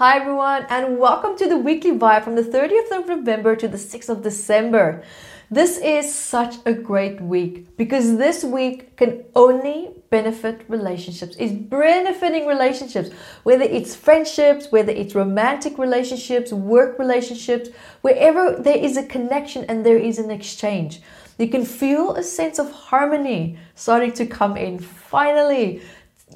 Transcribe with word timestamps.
Hi, 0.00 0.16
everyone, 0.16 0.64
and 0.70 0.98
welcome 0.98 1.36
to 1.36 1.46
the 1.46 1.58
weekly 1.58 1.90
vibe 1.90 2.24
from 2.24 2.34
the 2.34 2.42
30th 2.42 2.90
of 2.90 3.06
November 3.06 3.54
to 3.54 3.68
the 3.68 3.76
6th 3.76 4.08
of 4.08 4.22
December. 4.22 5.02
This 5.50 5.76
is 5.76 6.14
such 6.14 6.54
a 6.64 6.72
great 6.72 7.20
week 7.20 7.76
because 7.76 8.16
this 8.16 8.42
week 8.42 8.96
can 8.96 9.24
only 9.34 9.90
benefit 10.08 10.64
relationships. 10.68 11.36
It's 11.38 11.52
benefiting 11.52 12.46
relationships, 12.46 13.10
whether 13.42 13.64
it's 13.64 13.94
friendships, 13.94 14.72
whether 14.72 14.90
it's 14.90 15.14
romantic 15.14 15.76
relationships, 15.76 16.50
work 16.50 16.98
relationships, 16.98 17.68
wherever 18.00 18.56
there 18.58 18.78
is 18.78 18.96
a 18.96 19.04
connection 19.04 19.66
and 19.66 19.84
there 19.84 19.98
is 19.98 20.18
an 20.18 20.30
exchange. 20.30 21.02
You 21.36 21.48
can 21.48 21.66
feel 21.66 22.14
a 22.14 22.22
sense 22.22 22.58
of 22.58 22.70
harmony 22.70 23.58
starting 23.74 24.12
to 24.12 24.24
come 24.24 24.56
in 24.56 24.78
finally 24.78 25.82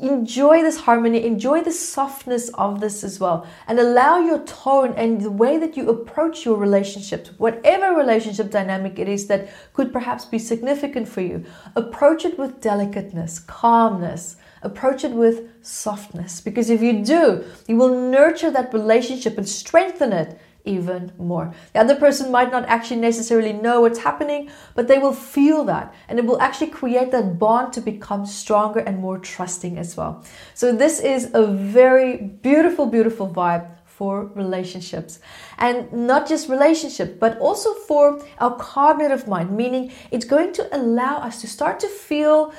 enjoy 0.00 0.62
this 0.62 0.80
harmony, 0.80 1.24
enjoy 1.24 1.62
the 1.62 1.72
softness 1.72 2.48
of 2.50 2.80
this 2.80 3.04
as 3.04 3.20
well, 3.20 3.46
and 3.66 3.78
allow 3.78 4.18
your 4.18 4.40
tone 4.44 4.92
and 4.96 5.20
the 5.20 5.30
way 5.30 5.58
that 5.58 5.76
you 5.76 5.88
approach 5.88 6.44
your 6.44 6.56
relationships, 6.56 7.30
whatever 7.38 7.96
relationship 7.96 8.50
dynamic 8.50 8.98
it 8.98 9.08
is 9.08 9.26
that 9.28 9.48
could 9.72 9.92
perhaps 9.92 10.24
be 10.24 10.38
significant 10.38 11.08
for 11.08 11.20
you, 11.20 11.44
approach 11.76 12.24
it 12.24 12.38
with 12.38 12.60
delicateness, 12.60 13.38
calmness. 13.38 14.36
Approach 14.62 15.04
it 15.04 15.12
with 15.12 15.46
softness 15.62 16.40
because 16.40 16.70
if 16.70 16.80
you 16.80 17.04
do, 17.04 17.44
you 17.68 17.76
will 17.76 18.10
nurture 18.10 18.50
that 18.50 18.72
relationship 18.72 19.36
and 19.36 19.46
strengthen 19.46 20.10
it 20.10 20.40
even 20.64 21.12
more. 21.18 21.54
The 21.72 21.80
other 21.80 21.96
person 21.96 22.32
might 22.32 22.50
not 22.50 22.64
actually 22.66 23.00
necessarily 23.00 23.52
know 23.52 23.80
what's 23.82 23.98
happening, 23.98 24.50
but 24.74 24.88
they 24.88 24.98
will 24.98 25.12
feel 25.12 25.64
that 25.64 25.94
and 26.08 26.18
it 26.18 26.24
will 26.24 26.40
actually 26.40 26.68
create 26.68 27.10
that 27.10 27.38
bond 27.38 27.72
to 27.74 27.80
become 27.80 28.26
stronger 28.26 28.80
and 28.80 28.98
more 28.98 29.18
trusting 29.18 29.78
as 29.78 29.96
well. 29.96 30.24
So, 30.54 30.72
this 30.72 31.00
is 31.00 31.30
a 31.34 31.46
very 31.46 32.16
beautiful, 32.16 32.86
beautiful 32.86 33.28
vibe 33.28 33.68
for 33.84 34.26
relationships 34.34 35.20
and 35.58 35.92
not 35.92 36.28
just 36.28 36.48
relationship 36.48 37.20
but 37.20 37.38
also 37.38 37.72
for 37.74 38.20
our 38.38 38.56
cognitive 38.56 39.28
mind 39.28 39.56
meaning 39.56 39.92
it's 40.10 40.24
going 40.24 40.52
to 40.52 40.66
allow 40.76 41.18
us 41.18 41.40
to 41.40 41.46
start 41.46 41.78
to 41.78 41.86
feel 41.86 42.52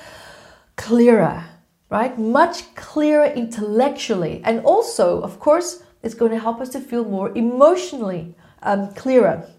clearer 0.78 1.44
right 1.90 2.18
much 2.18 2.74
clearer 2.76 3.26
intellectually 3.26 4.42
and 4.46 4.62
also 4.62 5.20
of 5.22 5.38
course 5.42 5.84
it's 6.06 6.16
going 6.16 6.32
to 6.32 6.40
help 6.40 6.62
us 6.62 6.70
to 6.70 6.80
feel 6.80 7.04
more 7.04 7.36
emotionally 7.36 8.36
um, 8.62 8.94
clearer. 8.94 9.50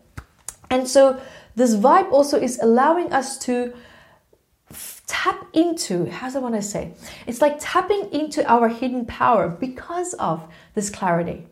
And 0.71 0.89
so, 0.89 1.21
this 1.57 1.75
vibe 1.75 2.11
also 2.13 2.39
is 2.39 2.59
allowing 2.63 3.13
us 3.13 3.39
to 3.41 3.75
tap 5.07 5.47
into, 5.53 6.11
how's 6.11 6.37
I 6.37 6.39
want 6.41 6.55
to 6.55 6.63
say? 6.63 6.95
It's 7.27 7.41
like 7.41 7.57
tapping 7.59 8.13
into 8.13 8.47
our 8.51 8.69
hidden 8.69 9.07
power 9.07 9.49
because 9.49 10.15
of 10.15 10.47
this 10.75 10.91
clarity 10.91 11.47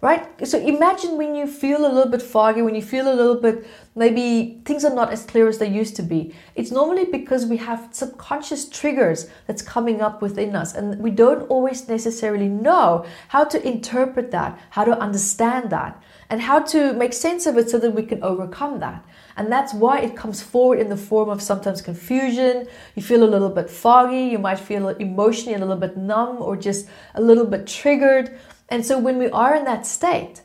right? 0.00 0.46
So 0.46 0.58
imagine 0.58 1.16
when 1.16 1.34
you 1.34 1.46
feel 1.46 1.80
a 1.84 1.90
little 1.92 2.10
bit 2.10 2.22
foggy, 2.22 2.62
when 2.62 2.74
you 2.74 2.82
feel 2.82 3.12
a 3.12 3.14
little 3.14 3.40
bit 3.40 3.66
maybe 3.98 4.60
things 4.64 4.84
are 4.84 4.94
not 4.94 5.10
as 5.12 5.24
clear 5.24 5.48
as 5.48 5.58
they 5.58 5.68
used 5.68 5.96
to 5.96 6.02
be. 6.02 6.32
It's 6.54 6.70
normally 6.70 7.04
because 7.04 7.44
we 7.46 7.56
have 7.56 7.88
subconscious 7.90 8.68
triggers 8.68 9.28
that's 9.46 9.60
coming 9.60 10.00
up 10.00 10.22
within 10.22 10.54
us, 10.54 10.74
and 10.74 11.00
we 11.00 11.10
don't 11.10 11.42
always 11.50 11.88
necessarily 11.88 12.48
know 12.48 13.04
how 13.28 13.44
to 13.44 13.66
interpret 13.66 14.30
that, 14.30 14.58
how 14.70 14.84
to 14.84 14.96
understand 14.98 15.70
that, 15.70 16.00
and 16.30 16.40
how 16.40 16.60
to 16.60 16.92
make 16.92 17.12
sense 17.12 17.46
of 17.46 17.58
it 17.58 17.68
so 17.68 17.78
that 17.78 17.90
we 17.90 18.04
can 18.04 18.22
overcome 18.22 18.78
that. 18.78 19.04
And 19.36 19.50
that's 19.50 19.74
why 19.74 19.98
it 20.00 20.16
comes 20.16 20.42
forward 20.42 20.78
in 20.78 20.88
the 20.88 20.96
form 20.96 21.28
of 21.28 21.42
sometimes 21.42 21.82
confusion. 21.82 22.68
You 22.94 23.02
feel 23.02 23.24
a 23.24 23.30
little 23.34 23.50
bit 23.50 23.68
foggy, 23.68 24.26
you 24.32 24.38
might 24.38 24.58
feel 24.58 24.88
emotionally 24.88 25.54
a 25.54 25.58
little 25.58 25.76
bit 25.76 25.96
numb 25.96 26.40
or 26.40 26.56
just 26.56 26.86
a 27.14 27.20
little 27.20 27.46
bit 27.46 27.66
triggered. 27.66 28.38
And 28.68 28.84
so 28.84 28.98
when 28.98 29.18
we 29.18 29.30
are 29.30 29.54
in 29.54 29.64
that 29.64 29.86
state, 29.86 30.42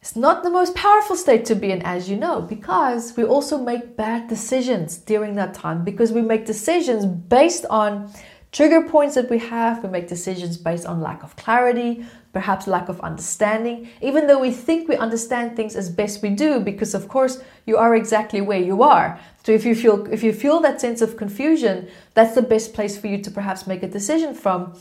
it's 0.00 0.16
not 0.16 0.42
the 0.42 0.50
most 0.50 0.74
powerful 0.74 1.14
state 1.14 1.44
to 1.46 1.54
be 1.54 1.70
in, 1.70 1.82
as 1.82 2.08
you 2.08 2.16
know, 2.16 2.40
because 2.40 3.14
we 3.16 3.24
also 3.24 3.62
make 3.62 3.96
bad 3.96 4.28
decisions 4.28 4.96
during 4.96 5.34
that 5.34 5.52
time 5.52 5.84
because 5.84 6.10
we 6.10 6.22
make 6.22 6.46
decisions 6.46 7.04
based 7.04 7.66
on 7.68 8.10
trigger 8.50 8.82
points 8.82 9.14
that 9.14 9.28
we 9.28 9.38
have. 9.38 9.84
We 9.84 9.90
make 9.90 10.08
decisions 10.08 10.56
based 10.56 10.86
on 10.86 11.02
lack 11.02 11.22
of 11.22 11.36
clarity, 11.36 12.06
perhaps 12.32 12.66
lack 12.66 12.88
of 12.88 12.98
understanding, 13.02 13.90
even 14.00 14.26
though 14.26 14.38
we 14.38 14.52
think 14.52 14.88
we 14.88 14.96
understand 14.96 15.54
things 15.54 15.76
as 15.76 15.90
best 15.90 16.22
we 16.22 16.30
do, 16.30 16.60
because 16.60 16.94
of 16.94 17.06
course 17.08 17.42
you 17.66 17.76
are 17.76 17.94
exactly 17.94 18.40
where 18.40 18.58
you 18.60 18.82
are. 18.82 19.20
So 19.44 19.52
if 19.52 19.66
you 19.66 19.74
feel 19.74 20.10
if 20.10 20.22
you 20.22 20.32
feel 20.32 20.60
that 20.60 20.80
sense 20.80 21.02
of 21.02 21.18
confusion, 21.18 21.88
that's 22.14 22.34
the 22.34 22.42
best 22.42 22.72
place 22.72 22.98
for 22.98 23.06
you 23.06 23.18
to 23.18 23.30
perhaps 23.30 23.66
make 23.66 23.82
a 23.82 23.88
decision 23.88 24.34
from. 24.34 24.72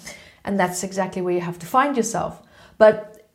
And 0.44 0.60
that's 0.60 0.84
exactly 0.84 1.22
where 1.22 1.34
you 1.34 1.42
have 1.42 1.60
to 1.60 1.66
find 1.66 1.96
yourself. 1.98 2.42
But 2.78 3.30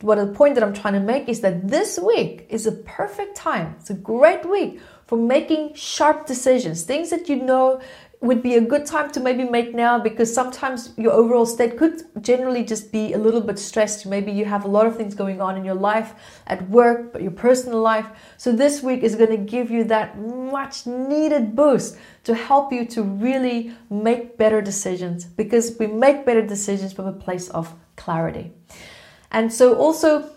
what 0.00 0.16
the 0.16 0.26
point 0.26 0.54
that 0.56 0.64
I'm 0.64 0.74
trying 0.74 0.94
to 0.94 1.00
make 1.00 1.28
is 1.28 1.40
that 1.40 1.68
this 1.68 1.98
week 1.98 2.46
is 2.50 2.66
a 2.66 2.72
perfect 2.72 3.36
time. 3.36 3.76
It's 3.80 3.90
a 3.90 3.94
great 3.94 4.44
week 4.48 4.80
for 5.06 5.16
making 5.16 5.74
sharp 5.74 6.26
decisions, 6.26 6.82
things 6.82 7.10
that 7.10 7.28
you 7.28 7.36
know 7.36 7.80
would 8.22 8.40
be 8.40 8.54
a 8.54 8.60
good 8.60 8.86
time 8.86 9.10
to 9.10 9.18
maybe 9.18 9.42
make 9.42 9.74
now 9.74 9.98
because 9.98 10.32
sometimes 10.32 10.94
your 10.96 11.12
overall 11.12 11.44
state 11.44 11.76
could 11.76 12.02
generally 12.22 12.62
just 12.62 12.92
be 12.92 13.12
a 13.14 13.18
little 13.18 13.40
bit 13.40 13.58
stressed. 13.58 14.06
Maybe 14.06 14.30
you 14.30 14.44
have 14.44 14.64
a 14.64 14.68
lot 14.68 14.86
of 14.86 14.96
things 14.96 15.12
going 15.14 15.40
on 15.40 15.56
in 15.56 15.64
your 15.64 15.74
life, 15.74 16.14
at 16.46 16.68
work, 16.70 17.12
but 17.12 17.20
your 17.20 17.32
personal 17.32 17.80
life. 17.80 18.06
So 18.36 18.52
this 18.52 18.80
week 18.80 19.02
is 19.02 19.16
going 19.16 19.30
to 19.30 19.36
give 19.36 19.72
you 19.72 19.82
that 19.84 20.16
much 20.18 20.86
needed 20.86 21.56
boost 21.56 21.98
to 22.22 22.34
help 22.36 22.72
you 22.72 22.86
to 22.86 23.02
really 23.02 23.72
make 23.90 24.38
better 24.38 24.62
decisions 24.62 25.24
because 25.24 25.76
we 25.80 25.88
make 25.88 26.24
better 26.24 26.46
decisions 26.46 26.92
from 26.92 27.06
a 27.06 27.12
place 27.12 27.48
of 27.48 27.74
clarity. 27.96 28.52
And 29.32 29.52
so 29.52 29.74
also 29.74 30.30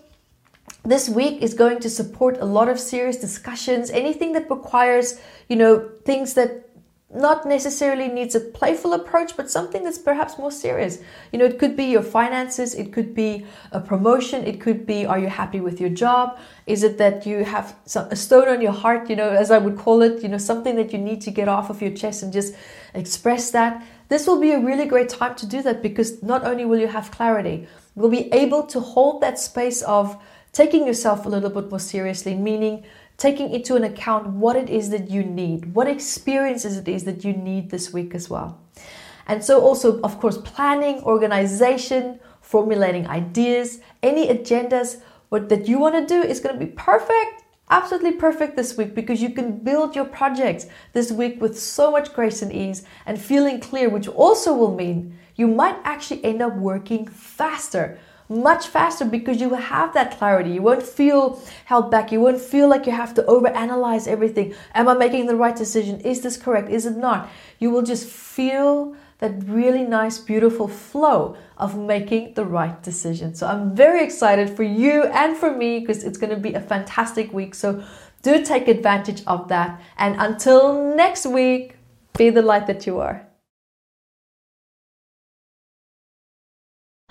this 0.84 1.08
week 1.08 1.44
is 1.44 1.54
going 1.54 1.80
to 1.82 1.90
support 1.90 2.38
a 2.40 2.46
lot 2.46 2.68
of 2.68 2.80
serious 2.80 3.18
discussions, 3.18 3.92
anything 3.92 4.34
that 4.34 4.50
requires, 4.50 5.20
you 5.50 5.56
know, 5.56 5.90
things 6.04 6.34
that 6.34 6.65
not 7.16 7.46
necessarily 7.46 8.08
needs 8.08 8.36
a 8.36 8.40
playful 8.40 8.94
approach, 8.94 9.38
but 9.38 9.50
something 9.50 9.84
that's 9.84 9.98
perhaps 9.98 10.38
more 10.38 10.52
serious. 10.52 11.00
You 11.32 11.40
know, 11.40 11.46
it 11.46 11.58
could 11.58 11.76
be 11.76 11.86
your 11.86 12.04
finances, 12.04 12.76
it 12.76 12.92
could 12.92 13.16
be 13.16 13.46
a 13.72 13.80
promotion, 13.80 14.46
it 14.46 14.60
could 14.60 14.86
be 14.86 15.06
are 15.06 15.18
you 15.18 15.28
happy 15.28 15.62
with 15.62 15.80
your 15.80 15.90
job? 15.90 16.38
Is 16.68 16.84
it 16.84 16.98
that 16.98 17.26
you 17.26 17.44
have 17.44 17.76
some, 17.86 18.08
a 18.12 18.16
stone 18.16 18.50
on 18.50 18.62
your 18.62 18.74
heart, 18.74 19.10
you 19.10 19.16
know, 19.16 19.30
as 19.30 19.50
I 19.50 19.58
would 19.58 19.78
call 19.78 20.02
it, 20.02 20.22
you 20.22 20.30
know, 20.30 20.38
something 20.38 20.76
that 20.76 20.92
you 20.92 21.00
need 21.00 21.22
to 21.22 21.32
get 21.32 21.48
off 21.48 21.70
of 21.70 21.82
your 21.82 21.92
chest 21.92 22.22
and 22.22 22.34
just 22.34 22.54
express 22.94 23.52
that? 23.52 23.84
This 24.10 24.28
will 24.28 24.40
be 24.40 24.52
a 24.52 24.60
really 24.60 24.86
great 24.86 25.10
time 25.10 25.36
to 25.36 25.46
do 25.46 25.62
that 25.64 25.82
because 25.82 26.22
not 26.22 26.44
only 26.44 26.66
will 26.66 26.80
you 26.80 26.88
have 26.88 27.12
clarity, 27.12 27.68
you'll 27.96 28.10
be 28.10 28.32
able 28.34 28.64
to 28.68 28.80
hold 28.80 29.22
that 29.22 29.40
space 29.40 29.82
of 29.84 30.22
taking 30.52 30.88
yourself 30.88 31.26
a 31.26 31.30
little 31.30 31.50
bit 31.50 31.70
more 31.70 31.80
seriously, 31.80 32.34
meaning 32.34 32.86
taking 33.18 33.52
into 33.52 33.76
an 33.76 33.84
account 33.84 34.28
what 34.28 34.56
it 34.56 34.70
is 34.70 34.90
that 34.90 35.10
you 35.10 35.24
need, 35.24 35.74
what 35.74 35.88
experiences 35.88 36.78
it 36.78 36.88
is 36.88 37.04
that 37.06 37.24
you 37.24 37.34
need 37.34 37.70
this 37.70 37.94
week 37.94 38.14
as 38.14 38.30
well. 38.30 38.62
And 39.28 39.44
so, 39.44 39.62
also, 39.62 40.00
of 40.02 40.20
course, 40.20 40.38
planning, 40.38 41.02
organization, 41.04 42.20
formulating 42.42 43.08
ideas, 43.08 43.80
any 44.04 44.28
agendas, 44.28 45.02
what 45.30 45.50
that 45.50 45.68
you 45.68 45.80
want 45.80 45.96
to 45.96 46.06
do 46.06 46.28
is 46.28 46.40
going 46.40 46.58
to 46.58 46.64
be 46.64 46.72
perfect, 46.72 47.44
absolutely 47.70 48.14
perfect 48.14 48.56
this 48.56 48.78
week 48.78 48.94
because 48.94 49.22
you 49.22 49.32
can 49.32 49.58
build 49.58 49.96
your 49.96 50.06
projects 50.06 50.68
this 50.94 51.12
week 51.12 51.42
with 51.42 51.60
so 51.60 51.90
much 51.90 52.14
grace 52.14 52.44
and 52.44 52.54
ease 52.54 52.84
and 53.08 53.20
feeling 53.20 53.60
clear, 53.60 53.90
which 53.90 54.08
also 54.08 54.54
will 54.54 54.76
mean 54.76 55.18
you 55.36 55.48
might 55.48 55.76
actually 55.84 56.24
end 56.24 56.42
up 56.42 56.56
working 56.56 57.08
faster 57.08 57.98
much 58.30 58.68
faster 58.68 59.06
because 59.06 59.40
you 59.40 59.54
have 59.54 59.94
that 59.94 60.18
clarity. 60.18 60.52
You 60.52 60.62
won't 60.62 60.84
feel 60.84 61.42
held 61.66 61.92
back. 61.92 62.12
You 62.12 62.22
won't 62.22 62.42
feel 62.42 62.68
like 62.68 62.86
you 62.86 62.92
have 62.92 63.14
to 63.16 63.24
overanalyze 63.24 64.08
everything. 64.08 64.54
Am 64.74 64.88
I 64.88 64.94
making 64.94 65.28
the 65.28 65.36
right 65.36 65.56
decision? 65.56 66.00
Is 66.02 66.22
this 66.22 66.38
correct? 66.38 66.70
Is 66.70 66.86
it 66.86 66.98
not? 66.98 67.30
You 67.60 67.70
will 67.70 67.84
just 67.84 68.08
feel 68.08 68.96
that 69.20 69.32
really 69.46 69.84
nice, 69.84 70.18
beautiful 70.18 70.68
flow 70.68 71.38
of 71.58 71.78
making 71.78 72.34
the 72.34 72.46
right 72.46 72.82
decision. 72.84 73.34
So 73.34 73.48
I'm 73.48 73.76
very 73.76 74.04
excited 74.04 74.50
for 74.50 74.64
you 74.64 75.04
and 75.06 75.38
for 75.38 75.56
me 75.56 75.80
because 75.80 76.04
it's 76.04 76.18
going 76.18 76.32
to 76.32 76.40
be 76.40 76.54
a 76.54 76.60
fantastic 76.60 77.32
week. 77.32 77.56
So 77.56 77.84
do 78.24 78.44
take 78.44 78.68
advantage 78.68 79.24
of 79.26 79.48
that. 79.48 79.80
And 79.98 80.20
until 80.20 80.96
next 80.96 81.26
week, 81.26 81.76
be 82.18 82.30
the 82.30 82.42
light 82.42 82.68
that 82.68 82.86
you 82.86 83.00
are. 83.00 83.26